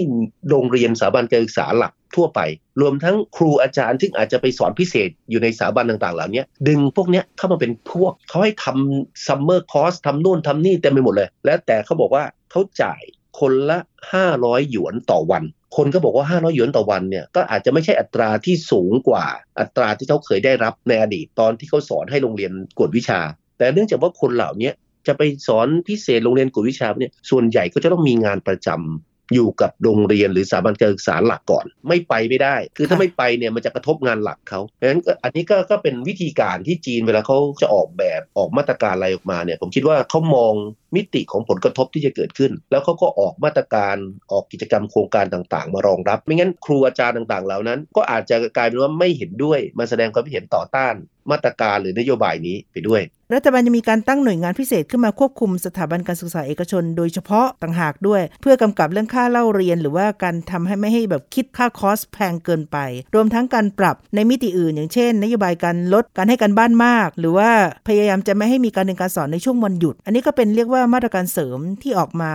[0.49, 2.39] โรงเรียนสถาบันการศึกษาหลักทั่วไป
[2.81, 13.01] รวมทั้งครูอาจารย์ที่อาจจะไปสอนพิเศษอยู่ในสถาบันต่างๆ เหล่านี้ดึงพวกนี้เข้ามาเป็นพวกเขาให้ทำ summer course ทำนู่นทำนี่เต็มไปหมดเลย แล้วแต่เขาบอกว่าเขาจ่าย
[13.39, 13.77] คนละ
[14.23, 15.43] 500 หยวนต่อวัน
[15.77, 19.25] คนก็บอกว่า 500 หยวนต่อวันเนี่ยก็อาจจะไม่ใช่อัตราที่สูงกว่า
[19.59, 23.19] อัตราที่เขาเคยได้รับในอดีตตอนที่เขาสอนให้โรงเรียนกวดวิชา
[23.57, 24.71] แต่เนื่องจากว่าคนเหล่านี้
[25.07, 40.53] จะไปสอนพิเศษโรงเรียนกวดวิชาเนี่ยส่วนใหญ่ก็จะต้องมีงานประจำอยู่กับโรงเรียนหรือสถาบันการศึกษาหลักก่อน ไม่ไปไม่ได้ คือถ้าไม่ไปเนี่ยมันจะกระทบงานหลักเขาเพราะฉะนั้นอันนี้ก็ก็เป็นวิธีการที่จีนเวลาเขาจะออกแบบออกมาตรการอะไรออกมาเนี่ยผมคิดว่าเขามอง
[40.95, 43.95] มิติของผลกระทบที่จะเกิดขึ้น แล้วเขาก็ออกมาตรการ
[44.31, 50.95] ออกกิจกรรมโครงการต่างๆ มารองรับ ไม่งั้นครูอาจารย์ต่างๆ เหล่านั้น ก็อาจจะกลายเป็นว่าไม่เห็นด้วยมาแสดงความเห็นต่อต้าน
[51.31, 53.01] มาตรการหรือนโยบายนี้ไปด้วย
[53.35, 62.77] รัฐบาลจะมีการตั้งหน่วยงานพิเศษขึ้นมาควบคุมสถาบันการศึกษาเอกชน โดยเฉพาะต่างหากด้วย เพื่อกำกับเรื่องค่าเล่าเรียน หรือว่าการทำให้ไม่ให้แบบคิดค่าคอสแพงเกินไป
[63.15, 67.49] รวมทั้งการปรับในมิติอื่น อย่างเช่น นโยบายการลดการให้การบ้านมาก หรือว่า
[67.87, 72.31] พยายามจะไม่ให้มีการเรียนการสอนในช่วงวันหยุด อันนี้ก็เป็นเรียกว่ามาตรการเสริมที่ออกมา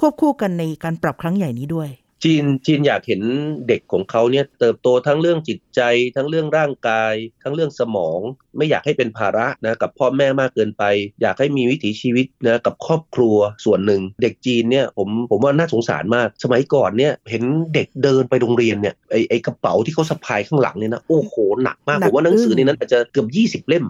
[0.00, 1.90] ควบคู่กันในการปรับครั้งใหญ่นี้ด้วย
[2.24, 3.22] จีนจีนอยากเห็น
[3.68, 5.80] เด็กของเขาเนี่ยเติบโตทั้งเรื่องจิตใจ
[6.16, 8.20] ทั้งเรื่องร่างกาย ทั้งเรื่องสมอง
[8.56, 10.84] ไม่อยากให้เป็นภาระนะกับพ่อแม่มากเกินไป
[11.22, 17.42] อยากให้มีวิถีชีวิตนะกับครอบครัวส่วนหนึ่ง เด็กจีนเนี่ยผมผมว่าน่าสงสารมาก สมัยก่อนเนี่ยเห็น
[17.74, 23.84] เด็กเดินไปโรงเรียนเนี่ยไอไอกระเป๋าที่เขาสะพายข้างหลังเนี่ยนะโอ้โหหนักมากผมว่าหนังสือในนั้นอาจจะเกือบ 20 เล่ม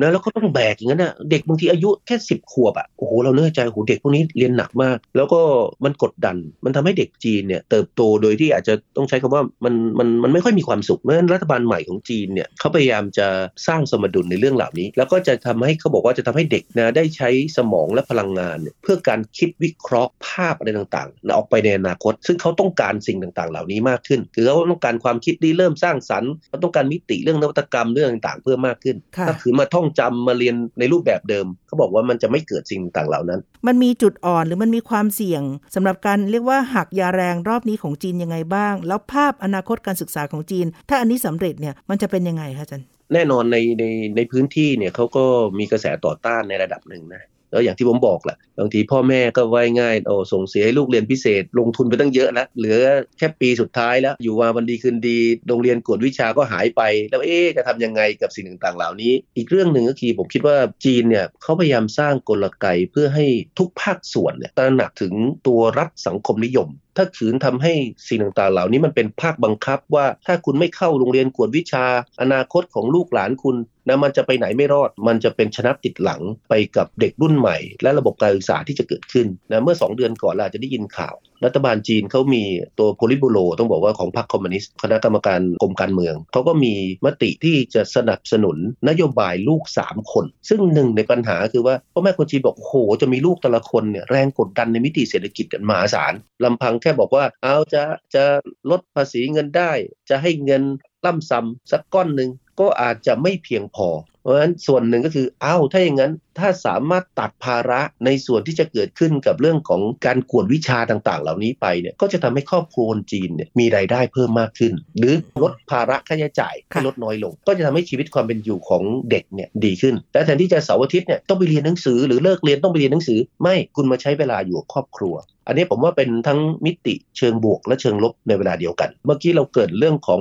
[0.00, 5.40] นะแล้วก็ต้องแบกอย่างนั้นนะเด็กบางทีอายุแค่10ขวบอะโอ้โหเราเนื้อใจโอ้โหเด็กพวกนี้เรียนหนักมาก แล้วก็
[5.84, 13.26] มันกดดันมันทำให้เด็กจีนเนี่ยเติบโตโดยที่อาจจะต้องใช้คำว่ามันมันมันไม่ค่อยมีความสุขเพราะฉะนั้นรัฐบาลใหม่ของจีนเนี่ยเขาพยายามจะ
[13.66, 35.42] สร้างสมดุลในเรื่องเหล่านี้ แล้วก็จะทำให้เขาบอกว่าจะทำให้เด็กนะได้ใช้สมองและพลังงานเนี่ยเพื่อการคิดวิเคราะห์ภาพอะไรต่างๆออกไปในอนาคต ซึ่งเขาต้องการสิ่งต่างๆ เหล่านี้มากขึ้น คือเขาต้องการความคิดที่เริ่มสร้างสรรค์เขาต้องการมิติเรื่องนวัตกรรมเรื่องต่างๆ เพิ่มมากขึ้น ถ้าถือมาท่องจำมาเรียนในรูปแบบเดิมเขาบอกว่ามันจะไม่เกิดสิ่งต่างๆเหล่านั้น มันมีจุดอ่อนหรือมันมีความเสี่ยง
[35.74, 43.84] สำหรับการเรียกว่าหักยาแรงรอบนี้ของจีนยังไงบ้าง แล้วภาพอนาคตการศึกษาของจีน ถ้าอันนี้สำเร็จเนี่ยมันจะเป็นยังไงคะอาจารย์แน่นอนในใน
[44.16, 45.24] ในพื้นที่เนี่ยเขาก็
[45.58, 52.76] มีกระแสต่อต้านในระดับหนึ่งนะแล้วอย่างที่ผมบอกแหละบางทีพ่อแม่ก็ไว้ง่ายโอ้ส่งเสียให้ลูกเรียนพิเศษ ลงทุนไปตั้งเยอะแล้วเหลือ
[53.18, 63.26] แค่ปีสุดท้ายแล้ว อยู่มาวันดีคืนดีโรงเรียนกวดวิชาก็หายไป แล้วเอ๊จะทำยังไงกับสิ่งต่างๆเหล่านี้ อีกเรื่องหนึ่งก็คือผมคิดว่าจีนเนี่ยเขาพยายามสร้างกลไกเพื่อให้
[63.58, 65.14] ทุกภาคส่วนเนี่ยตระหนักถึง
[65.46, 67.72] ตัวรัฐสังคมนิยม ถ้าขืนทำให้
[68.08, 71.86] สิ่งต่างๆ เหล่านี้มันเป็นภาคบังคับว่าถ้าคุณไม่เข้าโรงเรียนกวดวิชา
[72.20, 73.56] อนาคตของลูกหลานคุณ
[73.88, 82.42] นะมันจะไปไหนไม่รอด มันจะเป็นชนะติดหลังไปกับเด็กรุ่นใหม่ และระบบการศึกษาที่จะเกิดขึ้นนะเมื่อ 2 เดือนก่อนเราจะได้ยินข่าวรัฐบาลจีนเขามี
[82.78, 86.74] ตัวโพลิบูโรต้องบอกว่าของพรรคคอมมิวนิสต์คณะกรรมการกรมการเมืองเขาก็มี
[87.06, 88.56] มติที่จะสนับสนุน
[88.88, 96.12] นโยบายลูก 3 คน ซึ่งหนึ่งในปัญหาคือว่าพ่อแม่คนจีนบอกโหจะมีลูกแต่ละคนเนี่ยแรงกดดันในมิติเศรษฐกิจกันมหาศาล
[96.44, 97.82] ลำพังแค่บอกว่าเอาจะ
[98.14, 98.24] จะ
[98.70, 99.72] ลดภาษีเงินได้
[100.10, 100.62] จะให้เงิน
[101.06, 103.88] ล่ำซ้ำสักก้อนหนึ่งก็อาจจะไม่เพียงพอ
[104.26, 125.14] เพราะฉะนั้นส่วนหนึ่งก็คืออ้าวถ้าอย่างนั้นถ้าสามารถตัดภาระในส่วนที่จะเกิดขึ้นกับเรื่องของการกวดวิชาต่างๆ เหล่านี้ไปเนี่ยก็จะทำให้ครอบครัวจีนเนี่ยมีรายได้เพิ่มมากขึ้น หรือลดภาระค่าใช้จ่ายให้ลดน้อยลง ก็จะทำให้ชีวิตความเป็นอยู่ของเด็กเนี่ยดีขึ้นแต่แทนที่จะเสาร์อาทิตย์เนี่ยต้องไปเรียนหนังสือหรือเลิกเรียนต้องไปเรียนหนังสือ ไม่คุณมาใช้เวลาอยู่กับครอบครัว
[125.46, 130.20] อันนี้ผมว่าเป็นทั้งมิติเชิงบวกและเชิงลบในเวลาเดียวกัน เมื่อกี้เราเกิดเรื่องของ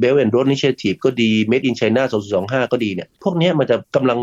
[0.00, 2.02] Belt and Road Initiative ก็ดี Made in China
[2.38, 4.18] 2025 ก็ดีเนี่ย พวกนี้มันจะกำลัง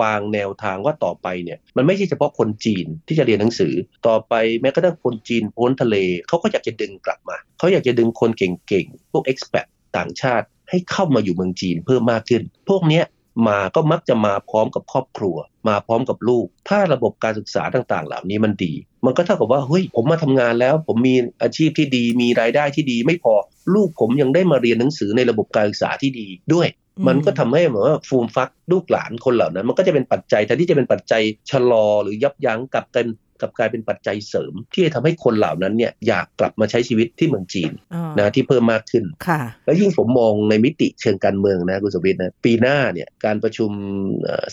[0.00, 3.74] วางแนวทางว่าต่อไปเนี่ย มันไม่ใช่เฉพาะคนจีนที่จะเรียนหนังสือ
[4.06, 5.96] ต่อไปแม้กระทั่งคนจีนพ้นทะเล
[6.28, 13.02] เขาก็อยากจะดึงกลับมา เขาอยากจะดึงคนเก่งๆ พวก expat ต่างชาติให้เข้ามาอยู่เมืองจีนเพิ่มมากขึ้น พวกนี้
[13.46, 15.36] มาก็มักจะมาพร้อมกับครอบครัว
[15.68, 18.72] มาพร้อมกับลูก ถ้าระบบการศึกษาต่างๆ เหล่านี้มันดี
[19.06, 23.34] มันก็เท่ากับว่าเฮ้ยผมมาทำงานแล้ว ผมมีอาชีพที่ดี มีรายได้ที่ดีไม่พอ
[23.74, 26.68] ลูกผมยังได้มาเรียนหนังสือในระบบการศึกษาที่ดีด้วย
[27.06, 33.06] มันก็ทำให้เหมือนว่าฟูมฟักลูกหลานคนเหล่านั้น มันก็จะเป็นปัจจัยแทนที่จะเป็นปัจจัยชะลอหรือยับยั้งกับกัน
[33.40, 37.72] กับกลายเป็นปัจจัยเสริม ที่จะทำให้คนเหล่านั้นเนี่ยอยากกลับมาใช้ชีวิตที่เมืองจีน
[38.18, 43.70] นะที่เพิ่มมากขึ้นค่ะแล้วยิ่งผมมองในมิติเชิงการเมืองนะคุณสวิทนะปีหน้าเนี่ยการประชุม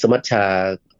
[0.01, 0.43] สมัชชา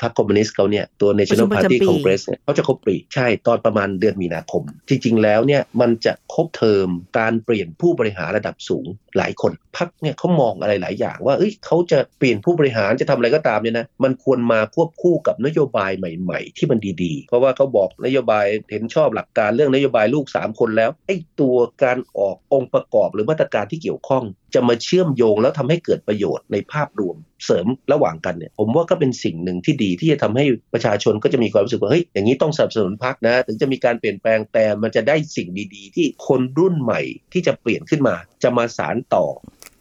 [0.02, 6.88] พรรคคอมมิวนิสต์เขาเนี่ยตัว National Party Congress เนี่ยเขาจะครบปีใช่ตอนประมาณเดือนมีนาคม จริง ๆ แล้วเนี่ยมันจะครบเทอม
[7.20, 8.86] การเปลี่ยนผู้บริหารระดับสูง
[9.18, 24.24] หลายคนพรรคเนี่ยเขามองอะไรหลายอย่าง ว่าเอ้ยเขาจะเปลี่ยนผู้บริหารจะทำอะไรก็ตามเนี่ยนะมันควรมาควบคู่กับนโยบายใหม่ ๆ ที่มันดีๆ เพราะว่าเขาบอกนโยบายเห็นชอบหลักการเรื่องนโยบายลูก 3 คนแล้วไอ้ตัวการออกองค์ประกอบหรือมาตรการที่เกี่ยวข้อง
[24.56, 27.16] จะมาเชื่อมโยงแล้วทำให้เกิดประโยชน์ในภาพรวม
[27.46, 37.02] เสริมระหว่างกันเนี่ยผมว่าก็เป็นสิ่งหนึ่งที่ดีที่จะทำให้ประชาชนก็จะมีความรู้สึกว่าเฮ้ยอย่างนี้ต้องสนับสนุนพักนะ ถึงจะมีการเปลี่ยนแปลงแต่มันจะได้สิ่งดีๆ ที่คนรุ่นใหม่
[37.34, 39.26] ที่จะเปลี่ยนขึ้นมา จะมาสารต่อ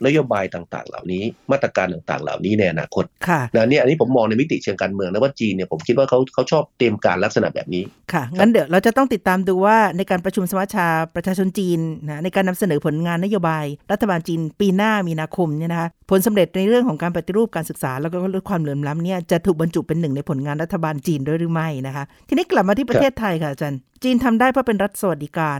[0.05, 7.83] นโยบายต่างๆ เหล่านี้มาตรการต่างๆ เหล่านี้ในอนาคตค่ะนะนี่อันนี้ผมมองในมิติเชิงการเมืองนะว่าจีนเนี่ยผมคิดว่าเขาเขาชอบเตรียมการลักษณะแบบนี้
[8.13, 25.59] ค่ะงั้นเดี๋ยวเราจะต้องติดตามดูว่าในการประชุมสมัชชาประชาชนจีนนะในการนำเสนอผลงานนโยบาย รัฐบาลจีนปีีหน้ามีนาคมเนี่ยนะคะผลสำเร็จในเรื่องของการปฏิรูปการศึกษา แล้วก็ลดความเหลื่อมล้ำเนี่ยจะถูกบรรจุเป็นหนึ่งในผลงานรัฐบาลจีนด้วยหรือไม่นะคะ ทีนี้กลับมาที่ประเทศไทยค่ะอาจารย์จีนทำได้เพราะเป็นรัฐสวัสดิการ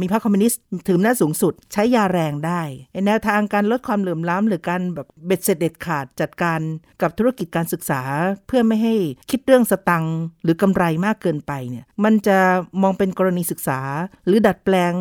[0.00, 2.62] มีพรรคคอมมิวนิสต์ถือหน้าสูงสุด ใช้ยาแรงได้
[3.06, 6.60] แนวทางการลดความเหลื่อมล้ำหรือการแบบเบ็ดเสร็จเด็ดขาดจัดการ
[7.02, 8.02] กับธุรกิจการศึกษา
[8.46, 8.94] เพื่อไม่ให้
[9.30, 10.04] คิดเรื่องสตัง
[10.42, 12.38] หรือกำไรมากเกินไปเนี่ยมันจะ
[12.82, 13.80] มองเป็นกรณีศึกษา
[14.26, 14.92] หรือดัดแปลง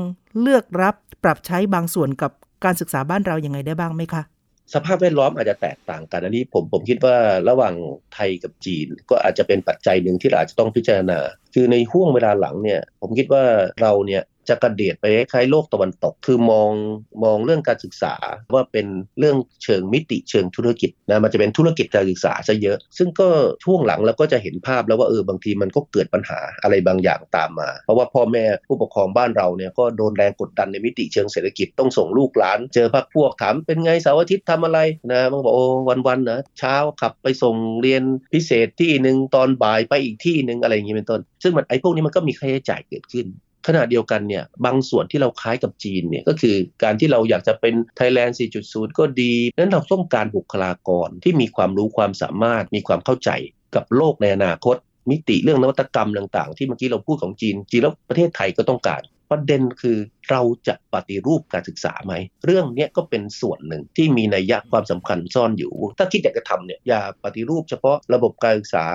[0.42, 2.32] เลือกรับปรับใช้บางส่วนกับ
[2.66, 4.24] การศึกษาบ้านเรายัางไงได้บ้างไหมคะ
[4.74, 7.16] สภาพแวดล้อมอาจจะแตกต่างกันอันนี้ผมผมคิดว่า
[7.50, 7.76] ระหว่าง
[8.14, 11.20] ไทยกับจีน ก็อาจจะเป็นปัจจัยหนึ่งที่เราอาจจะต้องพิจารณา
[11.54, 13.44] คือในห่วงเวลาหลังเนี่ยผมคิดว่า
[13.82, 16.72] เราเนี่ย จะกระเดียดไปคล้ายโลกตะวันตก คือมอง
[17.24, 18.14] มองเรื่องการศึกษา
[18.54, 18.88] ว่าเป็น
[19.20, 23.28] เรื่องเชิงมิติเชิงธุรกิจนะมันจะเป็นธุรกิจการศึกษาซะเยอะ ซึ่งก็
[23.64, 34.80] ช่วงหลังเราก็จะเห็นภาพแล้วว่าเออบางทีมันก็เกิดปัญหาอะไรบางอย่างตามมา เพราะว่าพ่อแม่ผู้ปกครองบ้านเราเนี่ยก็โดนแรงกดดันในมิติเชิงเศรษฐกิจต้องส่งลูกหลาน เจอพักพวกถามเป็นไงเสาร์อาทิตย์ทำอะไร
[35.12, 35.66] นะมันบอกโอ้
[36.08, 43.28] วันๆนะเช้าขับไปส่งเรียนพิเศษที่หนึ่งตอนบ่ายไปอีกที่หนึ่งอะไรอย่างนี้เป็นต้น ซึ่งมันไอ้พวกนี้มันก็มีค่าใช้จ่ายเกิดขึ้น
[43.70, 53.30] ขณะเดียวกันเนี่ยบางส่วนที่เราคล้ายกับจีนเนี่ยก็คือการที่เราอยากจะเป็นไทยแลนด์ 4.0 ก็ดีนั้นเราต้องการบุคลากรที่มีความรู้ความสามารถมีความเข้าใจ
[53.76, 54.76] กับโลกในอนาคต
[55.10, 59.98] มิติเรื่องนวัตกรรมต่างๆ ที่เมื่อกี้เราพูดของจีน จีนแล้วประเทศไทยก็ต้องการประเด็นคือ
[60.30, 62.14] เราจะปฏิรูปการศึกษาไหม
[62.46, 68.86] เรื่องนี้ก็เป็นส่วนหนึ่งที่มีนัยยะความสำคัญซ่อนอยู่ ถ้าคิดอยากจะทำเนี่ยอย่าปฏิรูปเฉพาะระบบการศึกษา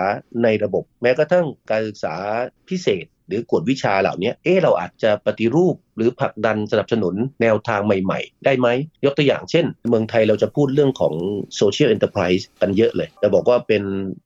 [0.43, 2.15] ในระบบ แม้กระทั่งการศึกษา
[2.69, 8.69] พิเศษ หรือกวดวิชาเหล่านี้เออเราอาจจะปฏิรูปหรือผลักดันสนับสนุนแนวทางใหม่ ๆ ได้ไหม
[9.05, 11.15] ยกตัวอย่างเช่น เมืองไทยเราจะพูดเรื่องของ
[11.57, 13.83] social enterprise กันเยอะเลยจะบอกว่าเป็น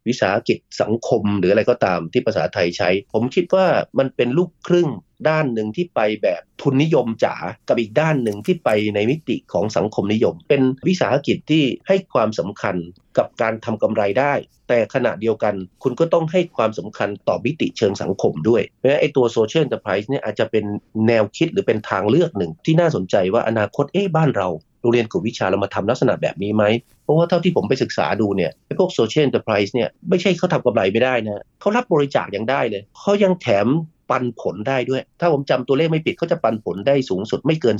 [0.08, 3.66] วิสาหกิจสังคมหรืออะไรก็ตามที่ภาษาไทยใช้ ผมคิดว่า
[3.98, 4.88] มันเป็นลูกครึ่ง
[5.28, 7.34] ด้านหนึ่งที่ไปแบบทุนนิยมจ๋า
[7.68, 12.76] กับอีกด้านหนึ่งที่ไปในมิติของสังคมนิยม เป็นวิสาหกิจที่ให้ความสำคัญ
[13.18, 14.34] กับการทำกำไรได้
[14.68, 20.64] แต่ขณะเดียวกันคุณก็ต้องให้ความสำคัญต่อมิติเชิงสังคมด้วยเพราะไอ้ตัว social enterprise เนี่ยอาจจะเป็น
[21.06, 24.48] แนวคิดหรือเป็นทางเลือกหนึ่ง ที่น่าสนใจว่าอนาคตเอ๊ะบ้านเรา
[24.80, 26.64] โรงเรียนกวดวิชาเรามาทำลักษณะแบบนี้ไหม
[27.04, 33.66] เพราะว่าเท่าที่ผมไปศึกษาดูเนี่ยไอ้พวก social enterprise เนี่ยไม่ใช่เขาทำกำไรไม่ได้นะเขารับบริจาคยังได้เลยเขายังแถม
[34.10, 37.76] ปันผลได้ด้วย ถ้าผมจำตัวเลขไม่ผิดเขาจะปันผลได้สูงสุดไม่เกิน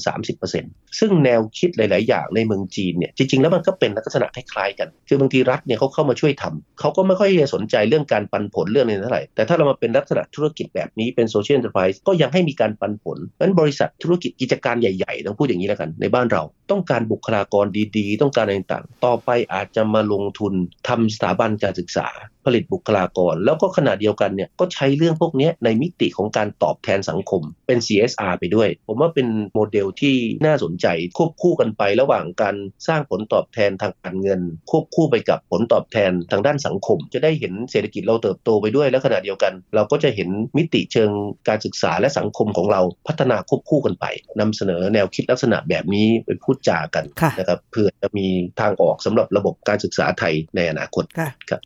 [0.49, 18.85] 30%ซึ่งแนวคิดหลาย ๆ อย่างในเมืองจีนเนี่ยจริง ๆ แล้วมันก็เป็นลักษณะคล้ายๆกัน คือบางทีรัฐเนี่ยเขาเข้ามาช่วยทำเขาก็ไม่ค่อยสนใจเรื่องการปันผลเรื่องนี้เท่าไหร่ แต่ถ้าเรามาเป็นลักษณะธุรกิจแบบนี้เป็น social enterprise ก็ยังให้มีการปันผลนั้นบริษัทธุรกิจกิจการใหญ่ ๆ ต้องพูดอย่างนี้แล้วกัน ในบ้านเราต้องการบุคลากรดี ๆ ต้องการอะไรต่าง
[18.95, 20.53] ๆ ต่อไปอาจจะมาลงทุน
[20.89, 22.09] ทำสถาบันการศึกษา
[22.55, 30.15] ผลิตบุคลากร แล้วก็ขณะเดียวกันเนี่ยก็ใช้เรื่องพวกนี้ในมิติของการตอบแทนสังคมเป็น CSR ไปด้วย ผมว่าเป็นโมเดลที่
[30.47, 30.87] น่าสนใจ
[31.19, 32.57] ควบคู่กันไประหว่างการ
[32.89, 41.11] สร้างผลตอบแทนทางการเงิน ควบคู่ไปกับผลตอบแทนทางด้านสังคม จะได้เห็นเศรษฐกิจเราเติบโตไปด้วย และขณะเดียวกัน เราก็จะเห็นมิติเชิง
[41.49, 44.07] การศึกษาและสังคมของเราพัฒนาควบคู่กันไป
[44.41, 47.05] นำเสนอแนวคิดลักษณะแบบนี้ไปพูดจากัน
[47.39, 48.27] นะครับเพื่อจะมี
[48.61, 51.05] ทางออกสำหรับระบบการศึกษาไทยในอนาคต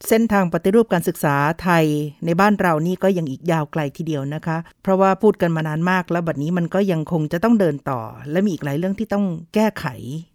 [0.09, 1.85] เส้นทางปฏิรูปการศึกษาไทย
[2.25, 9.87] ในบ้านเรานี่ก็ยังอีกยาวไกลทีเดียวนะคะ เพราะว่าพูดกันมานานมากแล้วบัดนี้มันก็ยังคงจะต้องเดินต่อ และมีอีกหลายเรื่องที่ต้องแก้ไข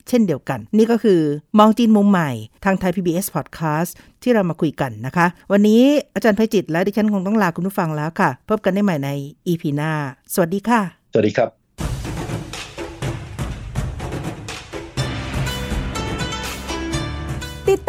[0.10, 1.21] เช่นเดียวกัน นี่ก็คือ
[1.60, 2.32] มองจีนมุมใหม่
[2.65, 3.91] ทางไทย PBS Podcast
[4.23, 5.82] ที่เรามาคุยกันนะคะ วันนี้
[6.15, 9.10] อาจารย์ไพจิตและดิฉันคงต้องลาคุณผู้ฟังแล้วค่ะ พบกันได้ใหม่ใน
[9.47, 9.91] EP หน้า
[10.34, 10.82] สวัสดีค่ะ
[11.13, 11.57] สวัสดีครับ